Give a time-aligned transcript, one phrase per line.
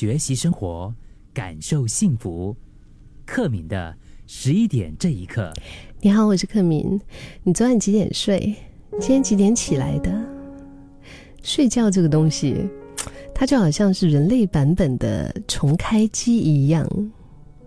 [0.00, 0.90] 学习生活，
[1.30, 2.56] 感受幸福。
[3.26, 3.94] 克敏的
[4.26, 5.52] 十一点这一刻，
[6.00, 6.98] 你好，我是克敏。
[7.42, 8.38] 你昨晚几点睡？
[8.92, 10.10] 今天几点起来的？
[11.42, 12.56] 睡觉这个东西，
[13.34, 16.88] 它就好像是人类版本的重开机一样，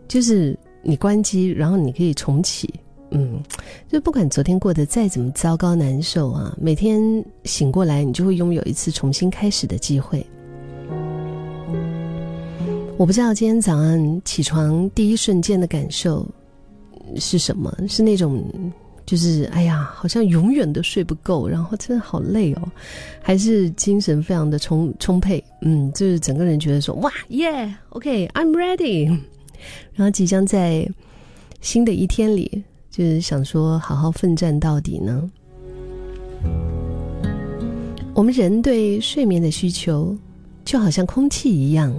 [0.08, 2.68] 就是你关机，然后你可以重启。
[3.12, 3.40] 嗯，
[3.88, 10.26] 就不管昨天过得再怎么糟糕难受啊，每天醒过来，你就会拥有一次重新开始的机会。
[13.04, 16.26] 我不知道今天早上起床第一瞬间的感受
[17.18, 18.42] 是什么，是那种
[19.06, 22.62] 就是哎呀，好像永远都睡不够，然后真的好累哦，
[23.22, 25.44] 还是精神非常的充充沛？
[25.64, 29.08] 嗯，就是整个人觉得说哇耶，OK，I'm ready，
[29.96, 30.90] 然后即将在
[31.60, 32.64] 新的一天里。
[32.90, 35.30] 就是想说，好好奋战到底呢。
[38.14, 40.16] 我们人对睡眠的需求，
[40.64, 41.94] 就好像空气一样，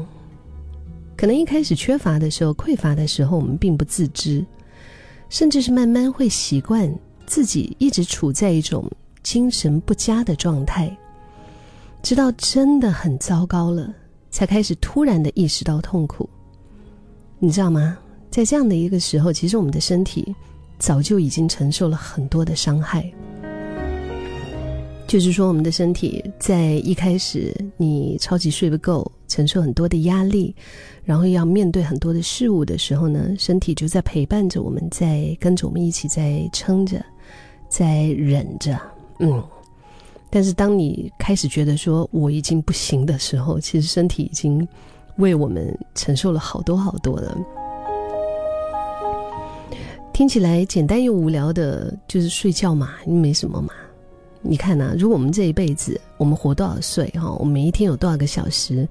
[1.24, 4.44] 可能一开始缺乏的时候、匮乏的时候，我们并不自知，
[5.30, 6.94] 甚至是慢慢会习惯
[7.24, 8.86] 自己一直处在一种
[9.22, 10.94] 精神不佳的状态，
[12.02, 13.90] 直到真的很糟糕了，
[14.30, 16.28] 才开始突然的意识到痛苦。
[17.38, 17.96] 你知道吗？
[18.30, 20.36] 在这样的一个时候，其实我们的身体。
[20.78, 23.10] 早就已经承受了很多的伤害，
[25.14, 30.52] 就是说，我们的身体在一开始你超级睡不够，承受很多的压力，
[31.04, 37.00] 然后要面对很多的事物的时候呢，身体就在陪伴着我们，在跟着我们一起在撑着，
[37.68, 38.76] 在忍着，
[39.20, 39.40] 嗯。
[40.30, 44.66] 但是当你开始觉得说我已经不行的时候，其实身体已经
[45.18, 47.38] 为我们承受了好多好多了。
[50.12, 53.72] 听起来简单又无聊的，就是睡觉嘛，没什么嘛。
[54.46, 57.32] 你看呐，如果我们这一辈子，我们活多少岁哈？
[57.40, 58.86] 我们每一天有多少个小时？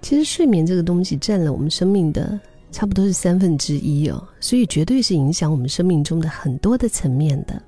[0.00, 2.38] 其实睡眠这个东西占了我们生命的
[2.70, 7.60] 差不多是三分之一哦，所以绝对是影响我们生命中的很多的层面的。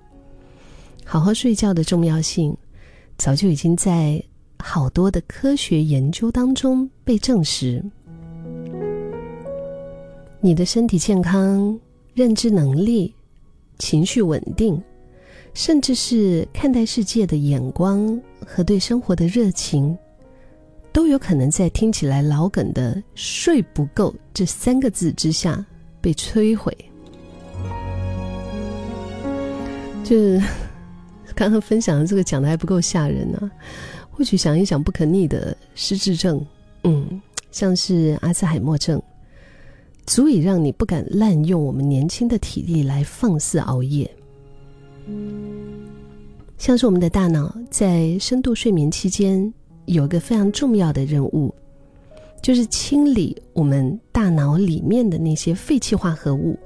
[1.05, 2.57] 好好睡觉的重要性，
[3.19, 4.23] 早就已经在
[4.59, 7.85] 好多的科学研究当中被证实。
[10.41, 11.79] 你的身体健康。
[12.15, 13.15] 认知能力、
[13.79, 14.83] 情绪稳定，
[15.57, 19.97] 甚至是看待世界的眼光和对生活的热情，
[20.93, 25.65] 都有可能在听起来老梗的“睡不够”这三个字之下
[25.99, 26.77] 被摧毁。
[30.05, 30.39] 就是
[31.35, 33.51] 刚刚分享的这个讲的还不够吓人呢，
[34.11, 36.45] 或许想一想不可逆的失智症，
[36.85, 37.19] 嗯，
[37.51, 39.03] 像是阿兹海默症。
[40.05, 44.09] 足以让你不敢滥用我们年轻的体力来放肆熬夜。
[46.59, 49.53] 像是我们的大脑在深度睡眠期间
[49.85, 51.55] 有一个非常重要的任务，
[52.43, 56.59] 就是清理我们大脑里面的那些废弃化合物，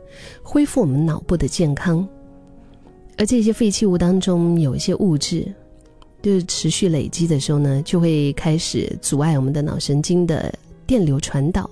[0.42, 2.06] 恢复我们脑部的健康。
[3.18, 5.52] 而这些废弃物当中有一些物质，
[6.22, 10.52] 就是持续累积的时候呢，就会开始阻碍我们的脑神经的
[10.86, 11.68] 电流传导。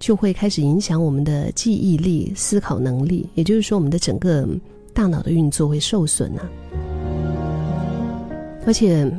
[0.00, 4.46] 就会开始影响我们的记忆力、思考能力，也就是说，我们的整个
[4.92, 6.50] 大脑的运作会受损啊。
[8.66, 9.10] 而且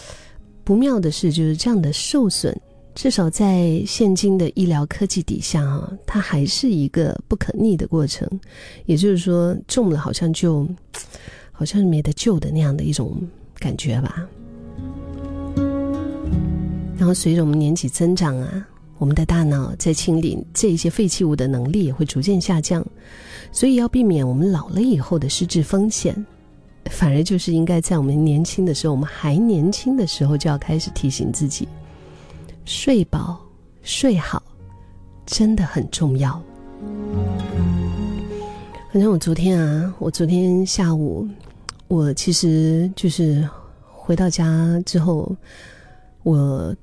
[0.64, 2.54] 不妙的是，就是这样的受损，
[2.94, 8.28] 至少在现今的医疗科技底下啊，它还是一个不可逆的过程。
[8.86, 10.68] 也就是说，中了好像就
[11.52, 13.16] 好像没得救的那样的一种
[13.58, 14.28] 感觉吧。
[16.96, 18.66] 然后随着我们年纪增长啊。
[19.00, 22.84] 我们的大脑在清理这一些废弃物的能力也会逐渐下降，
[23.52, 26.26] 所以要避免我们老了以后的失智风险，
[26.90, 31.68] 反而就是应该在我们年轻的时候，我们还年轻的时候就要开始提醒自己，
[32.64, 33.40] 睡饱
[33.82, 34.42] 睡好
[35.26, 36.42] 真的很重要。
[38.92, 41.28] 反正我昨天啊，我昨天下午，
[41.88, 43.48] 我其实就是
[43.92, 45.34] 回到家之后，
[46.22, 46.74] 我。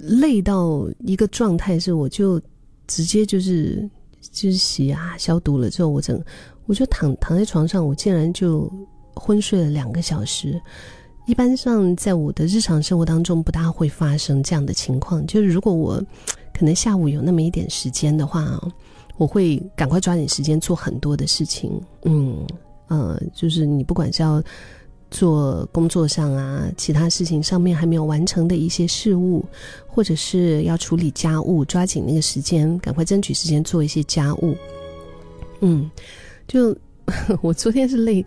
[0.00, 2.40] 累到一个状态是，我就
[2.86, 3.82] 直接就是
[4.20, 6.22] 就是洗啊消毒了之后，我整
[6.66, 8.72] 我就躺躺在床上，我竟然就
[9.18, 10.60] 昏睡了两个小时。
[11.26, 16.02] 一般上在我的日常生活当中不大会发生这样的情况，就是如果我
[16.54, 18.58] 可能下午有那么一点时间的话，
[19.16, 21.78] 我会赶快抓紧时间做很多的事情。
[22.04, 22.46] 嗯
[22.86, 24.42] 呃，就是你不管是要。
[25.10, 29.42] 做工作上啊，其他事情上面还没有完成的一些事物，
[29.86, 34.54] 或者是要处理家务，抓紧那个时间，赶快争取时间做一些家务。
[35.60, 35.90] 嗯，
[36.46, 36.76] 就
[37.40, 38.22] 我昨天是累，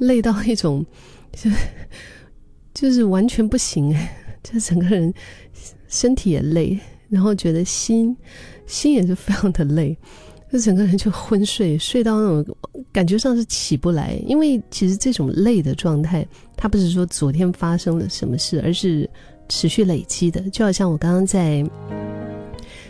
[0.00, 0.84] 累到一种，
[1.32, 1.50] 就
[2.74, 5.12] 就是完全不行哎， 就整个人
[5.88, 8.16] 身体也累，然后觉得心
[8.66, 9.96] 心也是非常的累，
[10.52, 12.56] 就整个人就昏睡，睡到那种
[12.92, 14.20] 感觉上是起不来。
[14.26, 16.26] 因为其实这种累的状态，
[16.56, 19.08] 它不是说昨天发生了什么事，而是
[19.48, 20.40] 持续累积的。
[20.50, 21.64] 就好像我刚刚在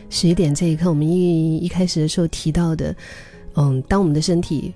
[0.09, 2.95] 十一点这一刻，我们一一开始的时候提到的，
[3.57, 4.73] 嗯，当我们的身体。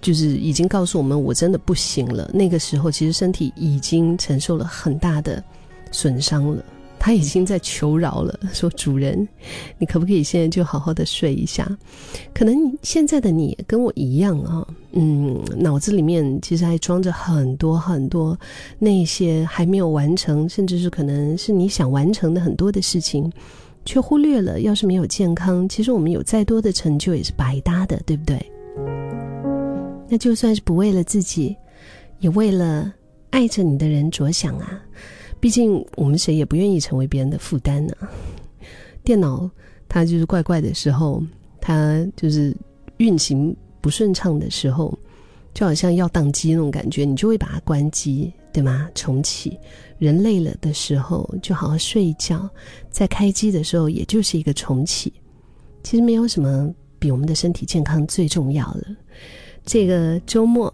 [0.00, 2.30] 就是已经告诉我们，我真的不行了。
[2.32, 5.42] 那个时候，其实身体已经承受了很大的
[5.90, 6.64] 损伤了，
[6.98, 9.26] 他已经在求饶了，说：“主人，
[9.78, 11.66] 你可不可以现在就好好的睡一下？”
[12.32, 18.38] 可能现在的你跟我一样啊，嗯，脑子里面其实还装着很多很多
[18.78, 23.30] 那些还没有完成，甚至是可能是你想完成的很多的事情，
[23.84, 24.60] 却忽略了。
[24.60, 28.44] 要是没有健康，其实我们有再多的成就也是白搭的，对不对？
[30.08, 31.56] 那就算是不为了自己，
[32.20, 32.92] 也为了
[33.30, 34.82] 爱着你的人着想啊！
[35.38, 37.94] 毕竟我们谁也不愿意成为别人的负担呢。
[39.04, 39.48] 电脑
[39.88, 41.22] 它就是怪怪的时候，
[41.60, 42.56] 它就是
[42.96, 44.96] 运行不顺畅的时候，
[45.52, 48.88] 就好像要宕机那种感觉，你就会把它关机，对吗？
[48.94, 49.58] 重启。
[49.98, 52.48] 人累了的时候，就好好睡一觉，
[52.90, 55.12] 在开机的时候，也就是一个重启。
[55.82, 58.84] 其实没有什么比我们的身体健康最重要了。
[59.66, 60.72] 这个周末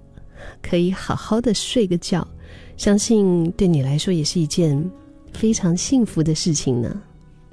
[0.63, 2.27] 可以好好的睡个觉，
[2.77, 4.91] 相信对你来说也是一件
[5.33, 7.03] 非常幸福的事情呢。